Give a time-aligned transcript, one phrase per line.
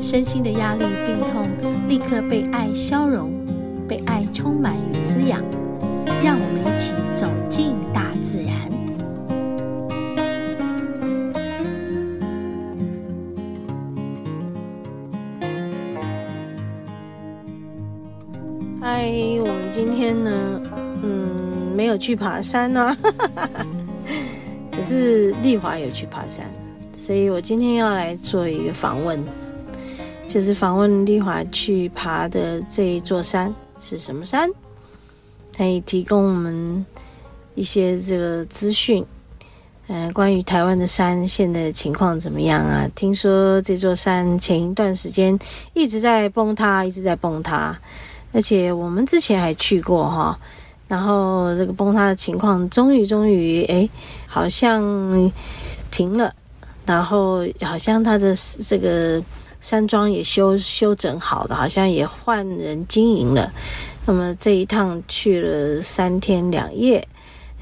[0.00, 1.48] 身心的压力、病痛
[1.88, 3.30] 立刻被爱消融，
[3.88, 5.42] 被爱充满与滋养。
[6.22, 8.54] 让我们一起走进大自然。
[18.80, 20.62] 嗨，我们今天呢，
[21.02, 22.96] 嗯，没有去爬山呢、啊，
[24.72, 26.46] 可是丽华有去爬山，
[26.94, 29.18] 所以我今天要来做一个访问，
[30.26, 34.50] 就是访问丽华去爬的这一座山是什么山，
[35.56, 36.84] 可以提供我们
[37.54, 39.04] 一些这个资讯，
[39.86, 42.88] 嗯、关于台湾的山现在情况怎么样啊？
[42.96, 45.38] 听说这座山前一段时间
[45.72, 47.78] 一直在崩塌，一直在崩塌。
[48.32, 50.36] 而且我们之前还去过哈，
[50.88, 53.88] 然后这个崩塌的情况终于终于哎，
[54.26, 54.82] 好像
[55.92, 56.34] 停了，
[56.84, 58.34] 然后好像它的
[58.66, 59.22] 这个
[59.64, 63.50] 山庄也修修整好了，好像也换人经营了。
[64.04, 67.02] 那么这一趟去了三天两夜。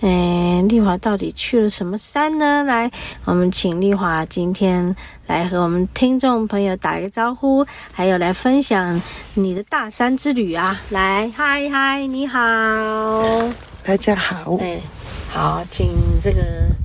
[0.00, 2.64] 嗯，丽华到底去了什么山呢？
[2.64, 2.90] 来，
[3.24, 4.96] 我们请丽华今天
[5.28, 9.00] 来和我们听众朋友打个招呼，还有来分享
[9.34, 10.80] 你的大山之旅啊！
[10.90, 12.40] 来，嗨嗨，你好，
[13.84, 14.80] 大家好，哎，
[15.30, 15.86] 好，请
[16.20, 16.42] 这个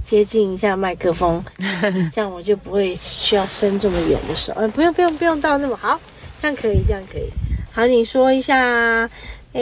[0.07, 1.43] 接近一下麦克风，
[2.13, 4.53] 这样我就不会需要伸这么远的手。
[4.55, 5.99] 嗯，不用不用不用到那么好，
[6.41, 7.25] 这样可以，这样可以。
[7.73, 9.09] 好，你说一下，
[9.51, 9.61] 哎，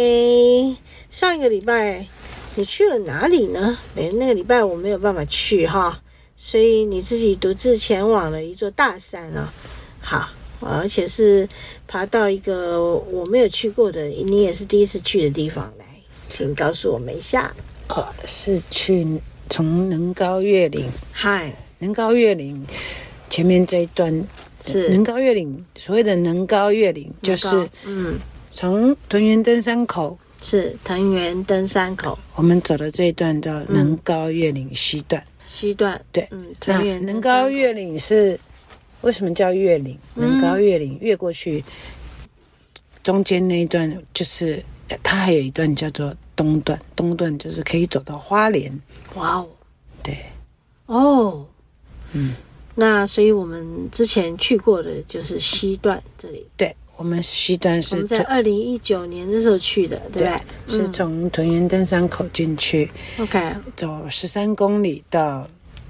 [1.10, 2.06] 上一个礼拜。
[2.58, 3.76] 你去了哪里呢？
[3.98, 6.00] 哎，那个礼拜我没有办法去哈，
[6.38, 9.52] 所以你自己独自前往了一座大山啊。
[10.00, 10.30] 好，
[10.62, 11.50] 而且是
[11.88, 15.86] 爬到一个我没有去过的，你也是第一次去的地方来，
[16.30, 17.52] 请告诉我们一下。
[17.90, 19.06] 哦，是去
[19.50, 20.90] 从能高月岭。
[21.12, 22.66] 嗨，能高月岭
[23.30, 24.28] 前面这一段
[24.64, 28.16] 是能高月岭，所谓的能高月岭就是嗯，
[28.50, 30.18] 从屯园登山口。
[30.42, 35.20] 是藤原登山口，我们走的这一段叫能高月岭西段。
[35.20, 38.40] 嗯、西段对，嗯，藤原能高月岭是
[39.02, 39.98] 为什么叫月岭？
[40.14, 41.64] 能高月岭越过去，
[43.02, 44.64] 中间那一段就是
[45.02, 48.72] 它还有一段叫做东段，东段就是可以走到花莲。
[49.16, 49.48] 哇哦，
[50.04, 50.26] 对，
[50.86, 51.46] 哦，
[52.14, 52.36] 嗯，
[52.76, 56.76] 那所以我们之前去过的就是西段这里，对。
[56.98, 60.42] 我们西段是在二零一九年的时候去的，对不对？
[60.66, 62.90] 对，是从屯园登山口进去
[63.20, 65.46] ，OK，走十三公里到，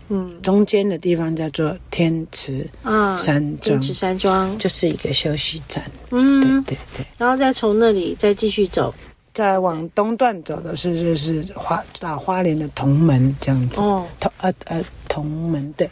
[0.10, 4.58] 嗯，中间的地方叫做天池啊山庄，天池山庄。
[4.58, 7.06] 就是一个休息站，嗯，对对对。
[7.20, 8.92] 然后再从那里再继续走，
[9.36, 15.88] 再往东段走的是就是花到花莲的同门这样子，哦，铜呃呃铜门对，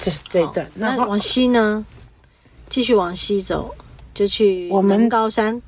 [0.00, 0.64] 就是这一段。
[0.74, 1.84] 那往西呢？
[2.70, 3.74] 继续往西走。
[4.14, 5.60] 就去我们高山，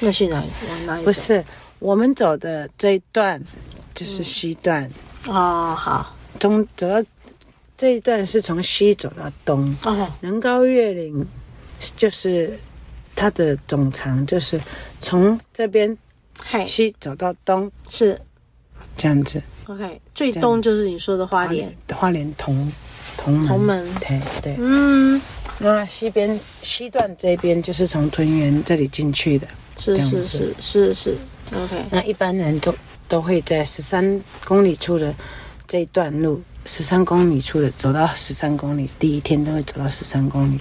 [0.00, 0.46] 那去哪里？
[0.70, 1.04] 往哪里？
[1.04, 1.44] 不是，
[1.78, 3.38] 我们走的这一段
[3.94, 4.90] 就是西段。
[5.26, 7.06] 嗯、哦，好，中走到
[7.76, 9.76] 这一段是从西走到东。
[9.84, 11.26] 哦，能高月岭
[11.94, 12.58] 就是
[13.14, 14.60] 它的总长，就是
[15.00, 15.96] 从这边
[16.66, 18.18] 西走到东，是。
[18.96, 19.42] 这样子。
[19.66, 22.70] OK，最东就是你说的花莲，花莲同
[23.16, 25.20] 同门，同门，对对，嗯。
[25.58, 29.46] 那西边西段这边就是从屯园这里进去的，
[29.78, 31.16] 是是是是是
[31.54, 31.84] ，OK。
[31.90, 32.74] 那一般人都
[33.08, 35.14] 都会在十三公里处的
[35.66, 40.56] 这一段路，十三公里处的走到十三公里，第一天都会走到十三公里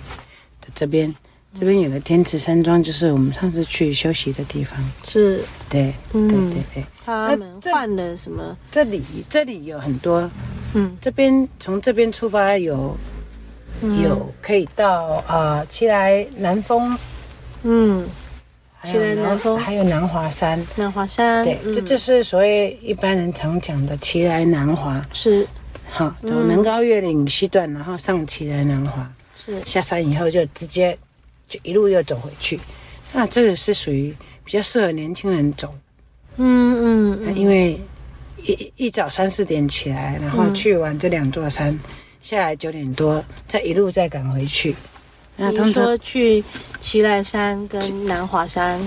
[0.62, 1.14] 的这边，
[1.58, 4.78] 这边有个天池山庄，就是我们上次去休息的地方。
[5.04, 6.86] 是，对，嗯、对对对。
[7.06, 8.58] 他们换了什么？
[8.72, 10.30] 这里这里有很多，
[10.74, 12.96] 嗯，这边从这边出发有。
[14.00, 16.98] 有可以到啊，奇来南峰，
[17.64, 18.06] 嗯，
[18.86, 25.46] 奇来南峰，还有南华山，南华山，对，这就是所谓一般人常讲的奇来南华，是，
[25.90, 29.12] 好，走南高月岭西段，然后上奇来南华，
[29.44, 30.98] 是，下山以后就直接
[31.48, 32.60] 就一路又走回去，
[33.12, 35.74] 那这个是属于比较适合年轻人走，
[36.38, 37.80] 嗯嗯，因为
[38.44, 41.78] 一一早三四点起来，然后去完这两座山。
[42.22, 44.74] 下来九点多，再一路再赶回去，
[45.36, 46.42] 那通常说去
[46.80, 48.80] 奇来山跟南华山。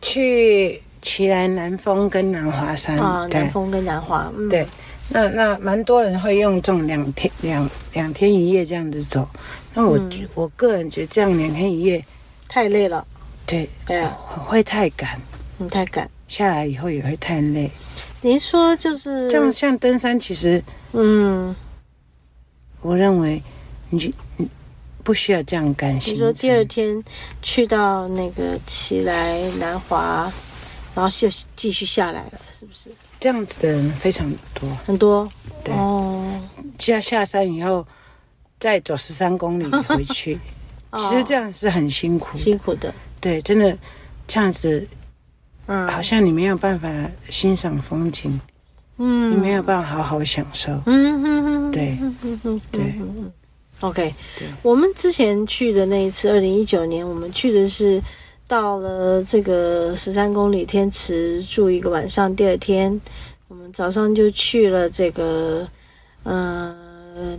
[0.00, 4.64] 去奇来南峰跟南华山啊，南峰跟南华，嗯，对，
[5.08, 9.28] 那那蛮多人会用这种两天两两天一夜这样子走。
[9.76, 12.02] 那我、嗯我个人觉得这样两天一夜，
[12.48, 13.06] 太累了，
[13.44, 14.10] 对，对啊
[14.46, 15.20] 会太赶，
[15.58, 16.10] 嗯太赶。
[16.26, 17.70] 下来以后也会太累。
[18.22, 21.54] 您说就是这样像登山，其实嗯，
[22.80, 23.40] 我认为
[23.90, 24.48] 你你
[25.04, 26.24] 不需要这样赶你行程。
[26.24, 27.04] 说第二天
[27.42, 30.32] 去到那个奇来南华，
[30.94, 32.90] 然后就继续下来了，是不是？
[33.20, 34.68] 这样子的人非常多。
[34.86, 35.28] 很多，
[35.62, 36.24] 对哦，
[36.78, 37.86] 下下山以后，
[38.58, 40.38] 再走十三公里回去，
[40.90, 40.98] 哦。
[40.98, 42.36] 其实这样是很辛苦。
[42.36, 43.76] 辛苦的，对，真的
[44.26, 44.86] 这样子，
[45.66, 46.88] 嗯，好像你没有办法
[47.28, 48.40] 欣赏风景，
[48.98, 50.72] 嗯，你没有办法好好享受。
[50.86, 52.82] 嗯嗯嗯，对嗯嗯嗯，对。
[52.98, 53.32] 嗯嗯
[53.80, 54.14] ，OK。
[54.62, 58.02] 我们之前去的那一次，二零一九年，我们去的是
[58.48, 62.98] 到了这个十三公里天池住一个晚上，第二天
[63.48, 65.68] 我们早上就去了这个
[66.22, 66.74] 呃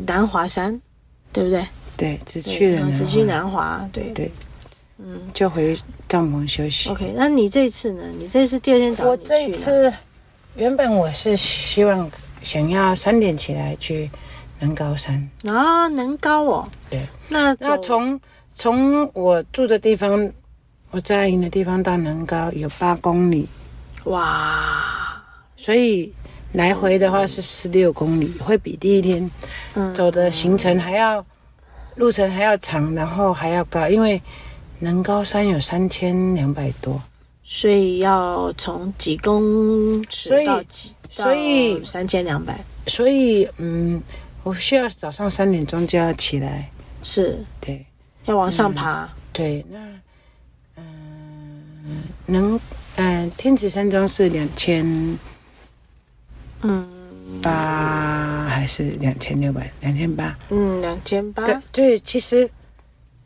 [0.05, 0.79] 南华山，
[1.37, 1.67] 对不对？
[1.95, 4.03] 对，只去了南华嗯只去南华，对。
[4.09, 4.31] 对，
[4.97, 5.21] 嗯。
[5.33, 6.89] 就回帐篷休息。
[6.89, 7.13] ，OK。
[7.15, 8.03] 那你这次呢？
[8.17, 9.93] 你这次第二天早上我这一次
[10.55, 12.09] 原本我是希望
[12.41, 14.09] 想要三点起来去
[14.59, 18.19] 南高山，啊，南高哦，对，那那从
[18.55, 20.31] 从我住的地方，
[20.89, 23.47] 我扎营的地方到南高有八公里，
[24.05, 25.23] 哇，
[25.55, 26.11] 所以
[26.53, 29.29] 来回的话是十六公里，会比第一天
[29.75, 31.23] 嗯，走的行程还要
[31.95, 34.21] 路程还要长，然后还要高，因为
[34.79, 37.01] 能高山有三千两百多，
[37.43, 44.01] 所以要从几公尺所以到几，所以三千两百所以嗯，
[44.43, 46.69] 我需要早上三点钟就要起来，
[47.03, 47.37] 是。
[47.59, 47.85] 对。
[48.25, 49.79] 要往上爬，对，那
[50.75, 52.59] 嗯、能
[52.97, 54.85] 嗯、呃天池山庄是两千
[56.61, 56.87] 嗯
[57.41, 59.71] 八还是两千六百？
[59.81, 60.35] 两千八？
[60.49, 62.49] 嗯，两千八，对对，其实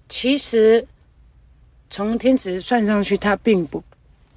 [0.09, 0.85] 其实
[1.89, 3.81] 从天池算上去，它并不，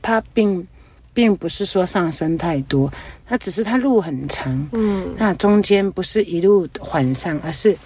[0.02, 0.67] 它并
[1.12, 2.93] 并不是说上升太多，
[3.26, 7.76] 它只是它路很长，嗯那中间不是一路缓上，而是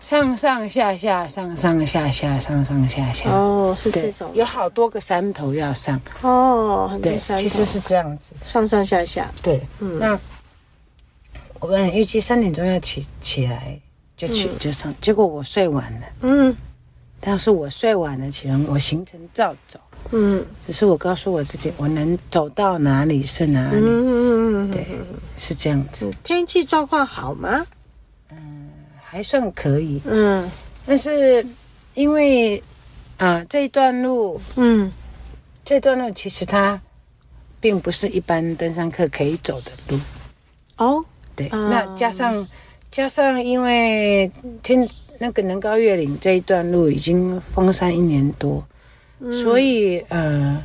[0.00, 3.30] 上上下下，上上下下，上上下下。
[3.30, 4.30] 哦，是这种。
[4.34, 7.42] 有好多个山头要上，哦，很多对，山头。
[7.42, 9.60] 其实是这样子，上上下下，对。
[9.80, 9.98] 嗯。
[9.98, 10.18] 那
[11.58, 13.78] 我们预计三点钟要起起来，
[14.16, 16.56] 就去、就上，结果我睡晚了，嗯。
[17.20, 19.80] 但是我睡晚了起来，我行程照走，
[20.12, 20.46] 嗯。
[20.64, 24.86] 只是我告诉我自己，我能走到哪里是哪嗯里，嗯嗯，对，
[25.36, 27.66] 是这样子，嗯，天气状况好吗？
[29.10, 30.00] 还算可以。
[30.04, 30.50] 嗯。
[30.86, 31.46] 但是
[31.94, 32.62] 因为
[33.18, 34.90] 啊、这一段路，嗯。
[35.64, 36.80] 这段路其实它
[37.60, 40.00] 并不是一般登山客可以走的路。
[40.76, 41.04] 哦，
[41.36, 42.46] 对，嗯那加上
[42.90, 44.30] 加上，因为
[44.62, 44.88] 天
[45.18, 48.64] 那个能高月岭这一段路已经封山一年多，
[49.18, 49.32] 嗯。
[49.42, 50.62] 所以呃，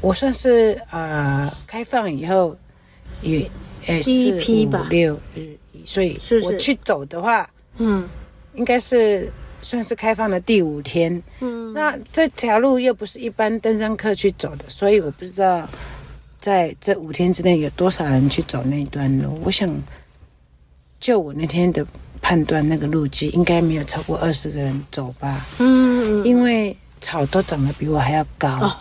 [0.00, 2.56] 我算是呃开放以后
[3.20, 3.48] 也
[3.86, 4.86] 呃第一批吧。
[4.88, 7.48] 六日，所以我去走的话，
[7.78, 8.08] 嗯
[8.54, 9.30] 应该是
[9.60, 11.22] 算是开放的第五天。
[11.40, 15.68] 嗯，那这条路又不是一般登山客去走的，所以我不知道
[16.40, 19.40] 在这五天之内有多少人去走那段路。
[19.44, 19.70] 我想，
[20.98, 21.86] 就我那天的
[22.20, 28.48] 判断，那个路基应该没有超过二十个人走吧，嗯，因为草都长得比我还要高。
[28.58, 28.76] 哦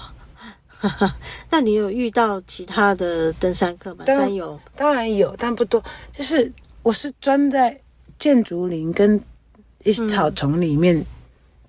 [0.80, 1.16] 哈哈，
[1.50, 4.04] 那你有遇到其他的登山客吗？
[4.06, 4.60] 当山友？
[4.76, 5.84] 当然有，但不多。
[6.16, 6.52] 就是
[6.88, 7.78] 我是钻在
[8.18, 9.20] 建筑林跟
[9.84, 11.06] 一些草丛里面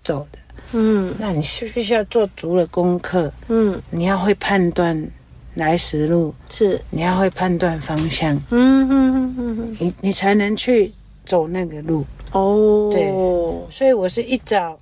[0.05, 0.39] 走的，
[0.75, 1.13] 嗯。
[1.19, 5.11] 那你是必须要做足了功课，嗯，你要会判断
[5.55, 6.33] 来时路。
[6.49, 10.93] 是，你要会判断方向，嗯嗯嗯嗯嗯，你你才能去
[11.27, 12.07] 走那个路。
[12.31, 13.09] 哦，对。
[13.73, 14.79] 所以我是一早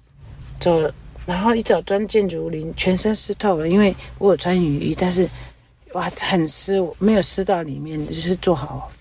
[0.61, 0.83] 走，
[1.25, 5.26] 然后一早钻建竹林，全身湿透了，因为我有穿雨衣，但是
[5.95, 8.93] 哇很湿，我没有湿到里面，就是做好。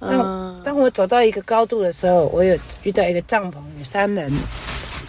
[0.00, 4.32] 嗯，当我走到一个高度的时候，我有遇到一个帐篷，有三人，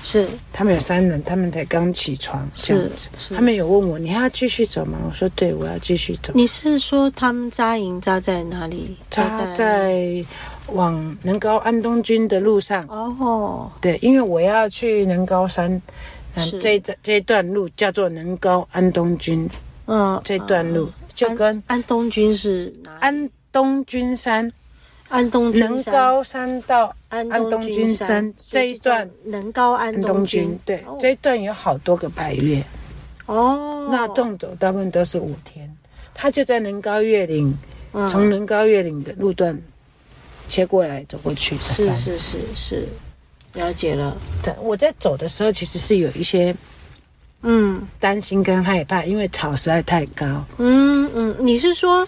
[0.03, 3.09] 是他们有三人，他们才刚起床，这样子。
[3.17, 4.97] 是他们有问我，你还要继续走吗？
[5.07, 6.33] 我说对，我要继续走。
[6.35, 8.97] 你是说他们扎营扎在哪里？
[9.09, 10.23] 扎在
[10.67, 12.85] 往能高安东军的路上。
[12.87, 15.81] 哦，对，因为我要去能高山，
[16.35, 19.47] 嗯，这这这一段路叫做能高安东军
[19.85, 22.91] 嗯，这段路，就跟安东军是哪？
[22.99, 24.51] 安东军山，
[25.09, 32.63] 安东军能高山到安安东军山这一段，能高安东军，对、哦、这一段有好多个百越
[33.25, 33.87] 哦。
[33.91, 35.69] 那纵走大部分都是五天，
[36.13, 37.51] 他就在能高越岭，
[37.91, 39.59] 从、嗯、能高越岭的路段
[40.47, 41.97] 切过来走过去的山。
[41.97, 42.87] 是是是是，
[43.53, 44.15] 了解了。
[44.43, 46.55] 对，我在走的时候其实是有一些
[47.41, 50.45] 嗯担心跟害怕，因为草实在太高。
[50.59, 52.07] 嗯嗯，你是说？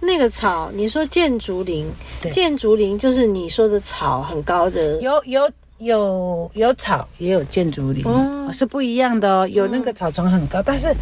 [0.00, 1.86] 那个草，你说箭竹林，
[2.32, 9.48] 箭竹林就是你说的草很高的，有有有有草，也有箭竹林，哦，是不一样的哦。
[9.48, 10.94] 有那个草丛很高，嗯，但是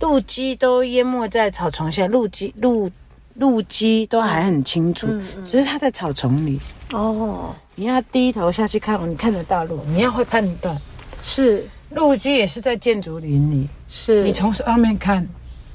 [0.00, 2.90] 路基都淹没在草丛下，路基路
[3.34, 5.06] 路基都还很清楚，
[5.44, 6.58] 只是它在草丛里。
[6.92, 10.76] 哦，你要低头下去看，你看得到路，你要会判断。
[11.22, 15.28] 是，路基也是在建竹林里，是你从上面看。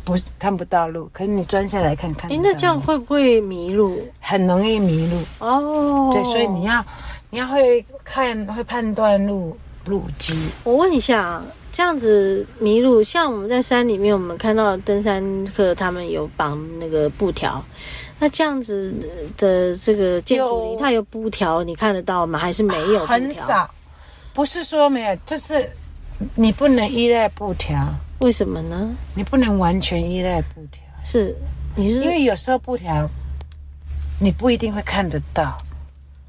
[0.06, 2.32] 不是看不到路，可是你钻下来看看。
[2.32, 4.00] 哎，那这样会不会迷路？
[4.22, 6.12] 很容易迷路哦。
[6.14, 6.86] 对，所以你要
[7.32, 10.36] 你要会看会判断路路基。
[10.64, 17.64] 我问一下啊，这样子迷路，像我们在山里面，我们看到登山客他们有绑那个布条，
[18.20, 18.94] 那这样子
[19.36, 22.38] 的这个箭竹林，它有布条，你看得到吗？
[22.38, 23.04] 还是没有？
[23.08, 23.68] 很少，
[24.34, 25.68] 不是说没有，就是
[26.36, 27.76] 你不能依赖布条。
[28.20, 28.96] 为什么呢？
[29.14, 31.36] 你不能完全依赖布条，是
[31.76, 33.08] 你是因为有时候布条
[34.20, 35.58] 你不一定会看得到，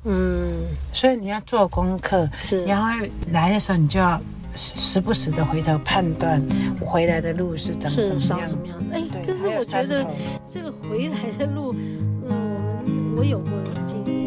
[0.05, 4.21] 嗯，所以你要做功课，是然后来的时候你就要
[4.57, 6.43] 时不时的回头判断
[6.81, 8.77] 我回来的路是长什么样，长什么样。
[8.93, 10.05] 哎，可是我觉得
[10.53, 11.75] 这个回来的路，
[12.29, 13.51] 嗯，我有过
[13.87, 14.26] 经验。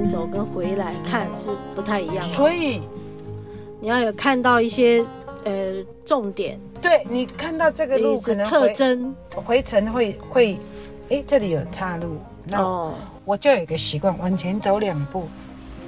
[0.00, 2.80] 边走跟回来看是不太一样的，所以
[3.80, 5.04] 你要有看到一些
[5.44, 6.58] 呃重点。
[6.80, 10.58] 对，你看到这个路可能特征，回程会会，
[11.10, 12.16] 哎，这里有岔路，
[12.46, 12.90] 那
[13.26, 15.28] 我就有一个习惯，往前走两步，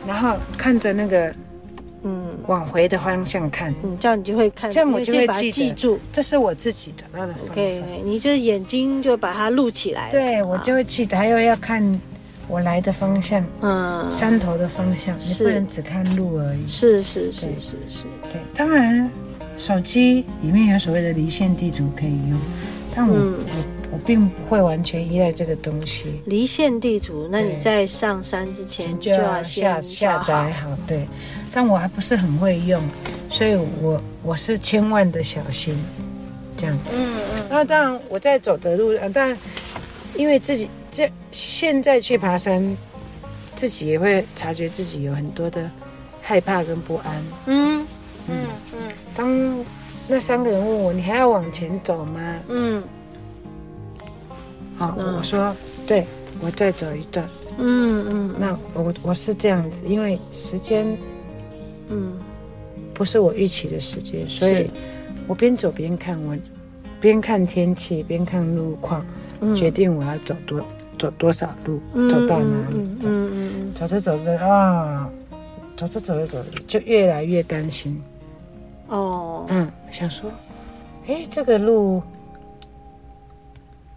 [0.06, 1.34] 然后看着那个
[2.02, 2.28] 嗯。
[2.48, 7.52] 往回的方向看，嗯，这样你就会看，这样我就会记记住，这是我自己找到的方法。
[7.52, 11.98] OK，你就眼睛就把它录起来，对我就会记得，还有要看。
[12.48, 16.68] 我来的方向，嗯，山头的方向，你不能只看路而已。
[16.68, 18.40] 是是是是是，对。
[18.54, 19.10] 当然，
[19.56, 22.38] 手机里面有所谓的离线地图可以用，
[22.94, 26.20] 但我、嗯、我我并不会完全依赖这个东西。
[26.26, 31.06] 离线地图，那你在上山之前就要下下载好，对。
[31.54, 32.82] 但我还不是很会用，
[33.30, 35.74] 所以我我是千万的小心，
[36.56, 36.98] 这样子。
[36.98, 37.06] 嗯
[37.36, 37.44] 嗯。
[37.48, 39.34] 那当然，我在走的路，但
[40.16, 40.68] 因为自己。
[40.92, 42.76] 这现在去爬山，
[43.56, 45.68] 自己也会察觉自己有很多的
[46.20, 47.24] 害怕跟不安。
[47.46, 47.86] 嗯
[48.28, 48.36] 嗯
[48.74, 48.78] 嗯。
[49.16, 49.64] 当
[50.06, 52.84] 那三个人问我：“你还要往前走吗？”嗯。
[54.76, 55.56] 好，我说
[55.88, 56.06] ：“对，
[56.40, 58.34] 我再走一段。”嗯嗯。
[58.38, 60.86] 那我我是这样子，因为时间，
[61.88, 62.12] 嗯，
[62.92, 64.70] 不是我预期的时间，所以
[65.26, 66.36] 我边走边看，我
[67.00, 69.06] 边看天气边看路况，
[69.56, 70.62] 决定我要走多。
[71.02, 72.76] 走多少路，走到哪里？
[73.00, 75.10] 走，嗯嗯，走着走着啊，
[75.76, 78.00] 走着走着走着，就越来越担心。
[78.86, 80.30] 哦，嗯，想说，
[81.08, 82.00] 哎，这个路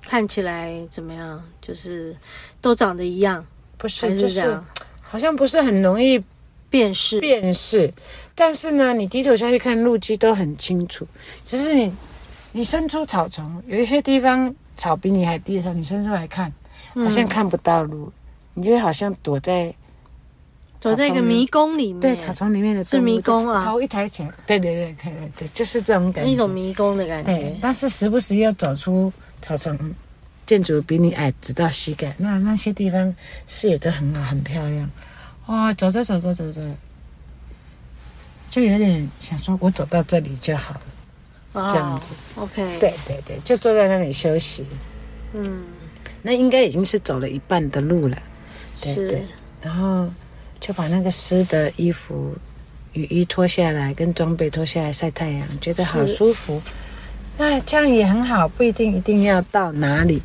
[0.02, 1.40] 看起来怎么样？
[1.62, 2.16] 就是
[2.60, 3.46] 都长得一样，
[3.78, 4.10] 不是？
[4.18, 4.60] 是这样，就是
[5.04, 6.20] 好像不是很容易
[6.72, 7.94] 辨识辨识。
[8.34, 11.06] 但是呢，你低头下去看路基都很清楚。
[11.44, 11.94] 只是你
[12.54, 16.52] 你伸出草丛，有一些地方草比你还低的时候，你伸出来看。
[16.96, 18.12] 好像看不到路，嗯、
[18.56, 19.74] 你就会好像躲在
[20.80, 22.00] 躲在一个迷宫里面。
[22.00, 27.32] 对，草丛里面的是迷宫啊，头一抬起来，对对对，对对对，就是这种感觉，一种迷宫的感觉。
[27.32, 29.12] 对，但是时不时要走出
[29.42, 29.78] 草丛，
[30.46, 33.14] 建筑比你矮，直到膝盖，那那些地方
[33.46, 34.90] 视野都很好，很漂亮。
[35.48, 36.62] 哇、哦，走着走着走着，
[38.50, 40.82] 就有点想说，我走到这里就好了，
[41.54, 42.14] 哦、这样子。
[42.36, 44.66] OK，对对对，就坐在那里休息。
[45.34, 45.64] 嗯。
[46.28, 48.18] 那应该已经是走了一半的路了，
[48.82, 49.24] 对对，
[49.62, 50.10] 然后
[50.60, 52.34] 就把那个湿的衣服
[52.94, 56.60] 雨衣脱下来，跟装备脱下来晒太阳，觉得好舒服。
[57.38, 60.20] 那这样也很好，不一定一定要到哪里。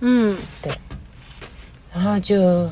[0.00, 0.70] 嗯，对。
[1.94, 2.68] 然后就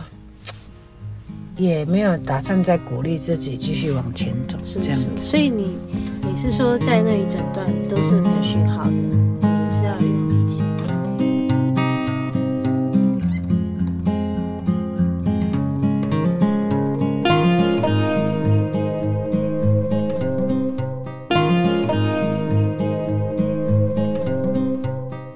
[1.56, 5.24] 也没有打算再鼓励自己继续往前走，是这样子。
[5.24, 5.78] 所以你
[6.22, 9.27] 你是说在那一整段都是没有讯号的？